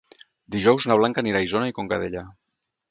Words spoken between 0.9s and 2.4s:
na Blanca anirà a Isona i Conca Dellà.